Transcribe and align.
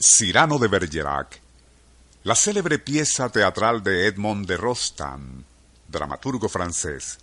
Cyrano 0.00 0.58
de 0.58 0.68
Bergerac, 0.68 1.40
la 2.22 2.36
célebre 2.36 2.78
pieza 2.78 3.30
teatral 3.30 3.82
de 3.82 4.06
Edmond 4.06 4.46
de 4.46 4.56
Rostand, 4.56 5.42
dramaturgo 5.88 6.48
francés, 6.48 7.18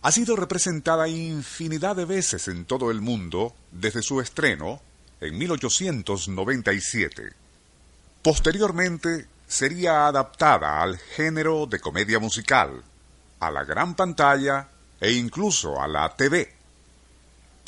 ha 0.00 0.10
sido 0.10 0.34
representada 0.34 1.06
infinidad 1.06 1.96
de 1.96 2.06
veces 2.06 2.48
en 2.48 2.64
todo 2.64 2.90
el 2.90 3.02
mundo 3.02 3.54
desde 3.72 4.00
su 4.00 4.22
estreno 4.22 4.80
en 5.20 5.36
1897. 5.36 7.34
Posteriormente 8.22 9.26
sería 9.46 10.06
adaptada 10.06 10.80
al 10.80 10.96
género 10.96 11.66
de 11.66 11.78
comedia 11.78 12.18
musical, 12.18 12.82
a 13.38 13.50
la 13.50 13.64
gran 13.64 13.94
pantalla 13.94 14.70
e 14.98 15.12
incluso 15.12 15.78
a 15.78 15.86
la 15.86 16.16
TV. 16.16 16.57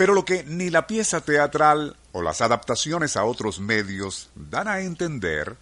Pero 0.01 0.15
lo 0.15 0.25
que 0.25 0.45
ni 0.45 0.71
la 0.71 0.87
pieza 0.87 1.21
teatral 1.21 1.95
o 2.13 2.23
las 2.23 2.41
adaptaciones 2.41 3.19
a 3.19 3.25
otros 3.25 3.61
medios 3.61 4.31
dan 4.35 4.67
a 4.67 4.81
entender 4.81 5.59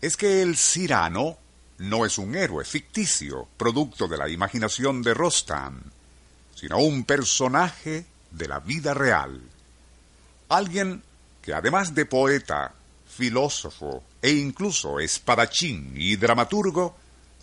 es 0.00 0.16
que 0.16 0.40
el 0.40 0.56
Cirano 0.56 1.36
no 1.76 2.06
es 2.06 2.16
un 2.16 2.34
héroe 2.34 2.64
ficticio, 2.64 3.46
producto 3.58 4.08
de 4.08 4.16
la 4.16 4.30
imaginación 4.30 5.02
de 5.02 5.12
Rostand, 5.12 5.82
sino 6.54 6.78
un 6.78 7.04
personaje 7.04 8.06
de 8.30 8.48
la 8.48 8.58
vida 8.60 8.94
real. 8.94 9.42
Alguien 10.48 11.02
que 11.42 11.52
además 11.52 11.94
de 11.94 12.06
poeta, 12.06 12.72
filósofo 13.06 14.02
e 14.22 14.30
incluso 14.30 14.98
espadachín 14.98 15.92
y 15.94 16.16
dramaturgo, 16.16 16.96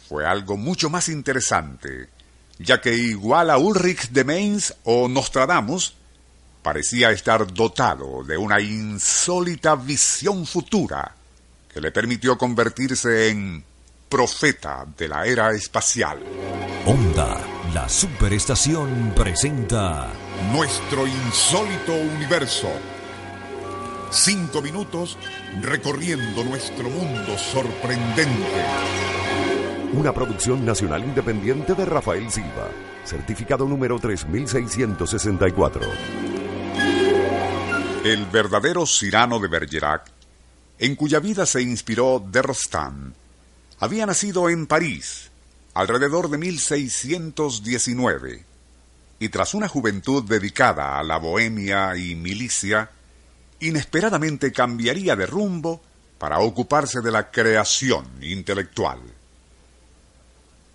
fue 0.09 0.25
algo 0.25 0.57
mucho 0.57 0.89
más 0.89 1.07
interesante, 1.07 2.09
ya 2.57 2.81
que 2.81 2.95
igual 2.95 3.51
a 3.51 3.59
Ulrich 3.59 4.09
de 4.09 4.23
Mainz 4.23 4.73
o 4.85 5.07
Nostradamus, 5.07 6.00
parecía 6.61 7.11
estar 7.11 7.51
dotado 7.51 8.23
de 8.23 8.37
una 8.37 8.59
insólita 8.59 9.75
visión 9.75 10.45
futura 10.45 11.15
que 11.73 11.81
le 11.81 11.91
permitió 11.91 12.37
convertirse 12.37 13.29
en 13.29 13.63
profeta 14.09 14.85
de 14.97 15.07
la 15.07 15.25
era 15.25 15.51
espacial. 15.51 16.19
Onda, 16.85 17.39
la 17.73 17.87
superestación 17.87 19.13
presenta 19.15 20.09
Nuestro 20.51 21.07
insólito 21.07 21.93
universo. 21.93 22.69
Cinco 24.09 24.61
minutos 24.61 25.17
recorriendo 25.61 26.43
nuestro 26.43 26.89
mundo 26.89 27.37
sorprendente. 27.37 28.65
Una 29.93 30.13
producción 30.13 30.65
nacional 30.65 31.03
independiente 31.03 31.75
de 31.75 31.85
Rafael 31.85 32.29
Silva. 32.29 32.67
Certificado 33.05 33.65
número 33.65 33.99
3664. 33.99 36.30
El 38.03 38.25
verdadero 38.25 38.85
Cyrano 38.85 39.39
de 39.39 39.47
Bergerac, 39.47 40.11
en 40.79 40.95
cuya 40.95 41.19
vida 41.19 41.45
se 41.45 41.61
inspiró 41.61 42.23
de 42.25 42.41
había 43.79 44.05
nacido 44.05 44.49
en 44.49 44.67
París 44.67 45.31
alrededor 45.73 46.29
de 46.29 46.37
1619 46.37 48.43
y 49.19 49.29
tras 49.29 49.53
una 49.53 49.67
juventud 49.67 50.23
dedicada 50.23 50.99
a 50.99 51.03
la 51.03 51.17
bohemia 51.17 51.95
y 51.95 52.15
milicia, 52.15 52.89
inesperadamente 53.59 54.51
cambiaría 54.51 55.15
de 55.15 55.27
rumbo 55.27 55.79
para 56.17 56.39
ocuparse 56.39 57.01
de 57.01 57.11
la 57.11 57.29
creación 57.29 58.07
intelectual. 58.21 58.99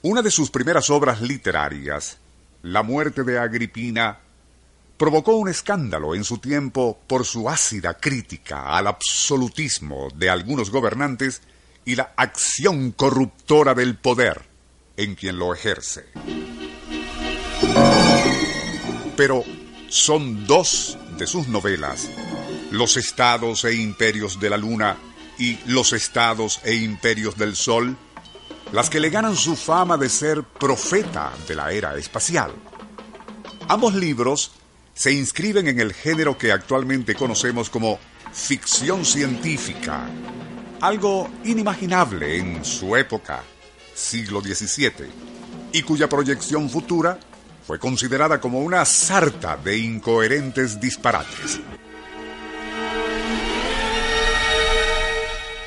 Una 0.03 0.23
de 0.23 0.31
sus 0.31 0.49
primeras 0.51 0.89
obras 0.91 1.21
literarias, 1.21 2.19
La 2.63 2.85
muerte 2.85 3.25
de 3.25 3.39
Agripina, 3.39 4.21
provocó 4.97 5.37
un 5.37 5.49
escándalo 5.49 6.15
en 6.15 6.25
su 6.25 6.39
tiempo 6.39 6.99
por 7.07 7.25
su 7.25 7.49
ácida 7.49 7.95
crítica 7.95 8.77
al 8.77 8.87
absolutismo 8.87 10.09
de 10.15 10.31
algunos 10.31 10.71
gobernantes 10.71 11.43
y 11.85 11.97
la 11.97 12.15
acción 12.17 12.93
corruptora 12.93 13.75
del 13.75 13.97
poder 13.97 14.43
en 14.97 15.15
quien 15.15 15.39
lo 15.39 15.55
ejerce. 15.55 16.07
Pero 19.17 19.45
son 19.89 20.47
dos 20.47 20.99
de 21.19 21.27
sus 21.27 21.49
novelas, 21.49 22.09
Los 22.71 22.97
estados 22.97 23.65
e 23.65 23.75
imperios 23.75 24.41
de 24.41 24.51
la 24.51 24.57
luna 24.57 24.97
y 25.39 25.59
Los 25.67 25.93
estados 25.93 26.61
e 26.65 26.75
imperios 26.75 27.37
del 27.37 27.55
sol, 27.55 27.97
las 28.73 28.91
que 28.91 29.01
le 29.01 29.11
ganan 29.11 29.37
su 29.37 29.55
fama 29.55 29.97
de 29.97 30.09
ser 30.09 30.43
profeta 30.43 31.33
de 31.47 31.55
la 31.55 31.71
era 31.71 31.97
espacial. 31.97 32.53
Ambos 33.69 33.95
libros 33.95 34.51
se 34.97 35.13
inscriben 35.13 35.69
en 35.69 35.79
el 35.79 35.93
género 35.93 36.39
que 36.39 36.51
actualmente 36.51 37.15
conocemos 37.15 37.69
como 37.69 38.01
ficción 38.33 39.05
científica, 39.05 40.09
algo 40.81 41.29
inimaginable 41.45 42.39
en 42.39 42.65
su 42.65 42.97
época, 42.97 43.45
siglo 43.95 44.41
XVII, 44.41 45.07
y 45.73 45.83
cuya 45.83 46.09
proyección 46.09 46.71
futura 46.71 47.21
fue 47.67 47.79
considerada 47.79 48.41
como 48.41 48.61
una 48.61 48.87
sarta 48.87 49.59
de 49.59 49.77
incoherentes 49.77 50.81
disparates. 50.81 51.61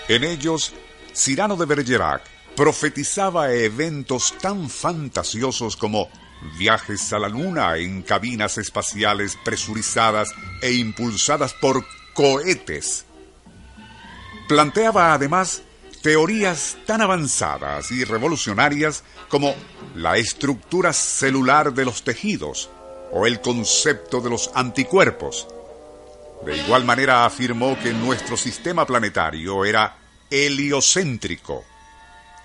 En 0.07 0.23
ellos, 0.23 0.73
Cyrano 1.13 1.55
de 1.55 1.65
Bergerac 1.67 2.23
profetizaba 2.55 3.53
eventos 3.53 4.33
tan 4.41 4.71
fantasiosos 4.71 5.77
como 5.77 6.09
viajes 6.57 7.11
a 7.13 7.19
la 7.19 7.29
Luna 7.29 7.77
en 7.77 8.01
cabinas 8.01 8.57
espaciales 8.57 9.37
presurizadas 9.43 10.29
e 10.61 10.73
impulsadas 10.73 11.53
por 11.53 11.85
cohetes. 12.13 13.05
Planteaba 14.47 15.13
además 15.13 15.61
teorías 16.01 16.77
tan 16.85 17.01
avanzadas 17.01 17.91
y 17.91 18.03
revolucionarias 18.03 19.03
como 19.27 19.53
la 19.95 20.17
estructura 20.17 20.93
celular 20.93 21.73
de 21.73 21.85
los 21.85 22.03
tejidos 22.03 22.69
o 23.11 23.25
el 23.25 23.41
concepto 23.41 24.21
de 24.21 24.29
los 24.29 24.51
anticuerpos. 24.53 25.47
De 26.45 26.57
igual 26.57 26.85
manera 26.85 27.25
afirmó 27.25 27.77
que 27.79 27.91
nuestro 27.91 28.37
sistema 28.37 28.85
planetario 28.85 29.65
era 29.65 29.97
heliocéntrico. 30.29 31.65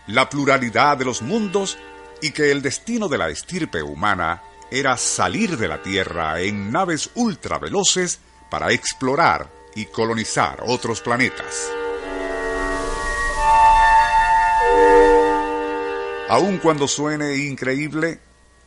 La 0.09 0.29
pluralidad 0.29 0.99
de 0.99 1.05
los 1.05 1.23
mundos 1.23 1.79
y 2.25 2.31
que 2.31 2.51
el 2.51 2.63
destino 2.63 3.07
de 3.07 3.19
la 3.19 3.29
estirpe 3.29 3.83
humana 3.83 4.43
era 4.71 4.97
salir 4.97 5.59
de 5.59 5.69
la 5.69 5.83
Tierra 5.83 6.41
en 6.41 6.73
naves 6.73 7.11
ultraveloces 7.17 8.19
para 8.51 8.73
explorar 8.73 9.53
y 9.75 9.85
colonizar 9.85 10.63
otros 10.67 11.03
planetas. 11.03 11.71
Aun 16.31 16.57
cuando 16.63 16.89
suene 16.89 17.37
increíble, 17.37 18.21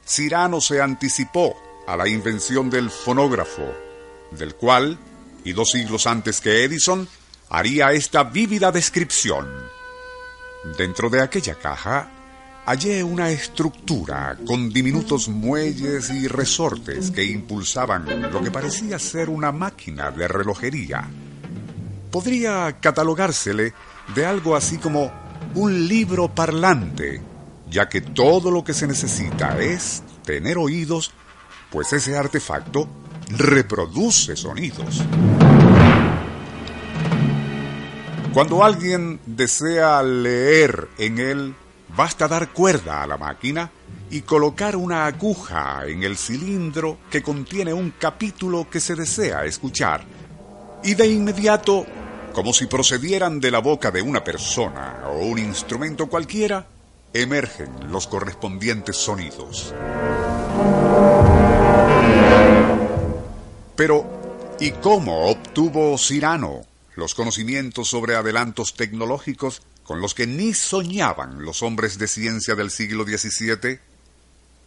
Cyrano 0.06 0.62
se 0.62 0.79
anticipó 0.79 1.59
a 1.88 1.97
la 1.97 2.07
invención 2.07 2.69
del 2.69 2.91
fonógrafo, 2.91 3.74
del 4.29 4.53
cual, 4.53 5.00
y 5.44 5.53
dos 5.53 5.72
siglos 5.72 6.06
antes 6.06 6.41
que 6.41 6.63
Edison, 6.63 7.09
haría 7.50 7.91
esta 7.91 8.24
vívida 8.24 8.72
descripción. 8.72 9.51
Dentro 10.78 11.09
de 11.09 11.24
aquella 11.24 11.56
caja 11.56 12.12
hallé 12.67 13.01
una 13.01 13.29
estructura 13.29 14.38
con 14.45 14.69
diminutos 14.69 15.29
muelles 15.29 16.09
y 16.09 16.28
resortes 16.28 17.11
que 17.11 17.23
impulsaban 17.23 18.29
lo 18.29 18.41
que 18.41 18.51
parecía 18.51 19.00
ser 19.00 19.29
una 19.29 19.53
máquina 19.53 20.11
de 20.11 20.28
relojería. 20.28 21.07
Podría 22.11 22.77
catalogársele 22.81 23.73
de 24.13 24.25
algo 24.25 24.53
así 24.53 24.79
como 24.79 25.09
un 25.56 25.88
libro 25.88 26.27
parlante, 26.35 27.22
ya 27.69 27.88
que 27.88 28.01
todo 28.01 28.51
lo 28.51 28.66
que 28.66 28.73
se 28.73 28.85
necesita 28.85 29.57
es 29.61 30.03
tener 30.25 30.57
oídos, 30.57 31.13
pues 31.72 31.94
ese 31.94 32.17
artefacto 32.17 32.89
reproduce 33.29 34.35
sonidos. 34.35 35.01
Cuando 38.33 38.62
alguien 38.62 39.21
desea 39.25 40.03
leer 40.03 40.89
en 40.97 41.19
él, 41.19 41.56
Basta 41.95 42.28
dar 42.28 42.51
cuerda 42.51 43.01
a 43.01 43.07
la 43.07 43.18
máquina 43.18 43.72
y 44.10 44.22
colocar 44.22 44.75
una 44.75 45.06
aguja 45.06 45.86
en 45.88 46.04
el 46.04 46.18
cilindro 46.18 47.00
que 47.10 47.24
contiene 47.24 47.74
un 47.74 47.92
capítulo 47.92 48.69
que 48.69 48.80
se 48.80 48.95
desea 48.95 49.45
escuchar. 49.45 50.04
Y 50.84 50.95
de 50.95 51.07
inmediato, 51.07 51.86
como 52.34 52.54
si 52.54 52.68
procedieran 52.68 53.39
de 53.39 53.51
la 53.51 53.60
boca 53.60 53.92
de 53.92 54.01
una 54.01 54.24
persona 54.24 55.04
o 55.07 55.25
un 55.25 55.39
instrumento 55.39 56.07
cualquiera, 56.07 56.68
emergen 57.13 57.92
los 57.92 58.07
correspondientes 58.07 58.98
sonidos. 58.98 59.74
Pero, 63.75 64.56
¿y 64.60 64.72
cómo 64.72 65.28
obtuvo 65.28 65.98
Cyrano 65.98 66.62
los 66.95 67.13
conocimientos 67.13 67.88
sobre 67.88 68.16
adelantos 68.16 68.74
tecnológicos 68.74 69.62
con 69.88 70.00
los 70.01 70.13
que 70.13 70.28
ni 70.28 70.54
soñaban 70.54 71.44
los 71.44 71.63
hombres 71.63 71.98
de 71.98 72.10
ciencia 72.10 72.56
del 72.56 72.69
siglo 72.69 73.06
XVII? 73.06 73.80